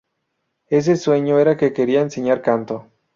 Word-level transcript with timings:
Ese 0.71 0.95
sueño 0.95 1.37
era 1.37 1.57
que 1.57 1.73
quería 1.73 2.01
enseñar 2.01 2.41
canto. 2.41 2.87